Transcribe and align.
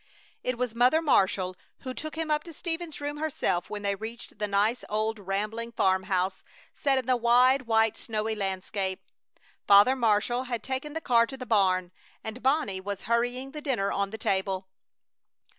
It 0.41 0.57
was 0.57 0.73
Mother 0.73 0.99
Marshall 0.99 1.55
who 1.81 1.93
took 1.93 2.15
him 2.17 2.31
up 2.31 2.43
to 2.45 2.53
Stephen's 2.53 2.99
room 2.99 3.17
herself 3.17 3.69
when 3.69 3.83
they 3.83 3.93
reached 3.93 4.39
the 4.39 4.47
nice 4.47 4.83
old 4.89 5.19
rambling 5.19 5.71
farm 5.71 6.05
house 6.09 6.41
set 6.73 6.97
in 6.97 7.05
the 7.05 7.15
wide, 7.15 7.67
white, 7.67 7.95
snowy 7.95 8.33
landscape. 8.33 9.03
Father 9.67 9.95
Marshall 9.95 10.45
had 10.45 10.63
taken 10.63 10.93
the 10.93 11.01
car 11.01 11.27
to 11.27 11.37
the 11.37 11.45
barn, 11.45 11.91
and 12.23 12.41
Bonnie 12.41 12.81
was 12.81 13.01
hurrying 13.01 13.51
the 13.51 13.61
dinner 13.61 13.91
on 13.91 14.09
the 14.09 14.17
table. 14.17 14.69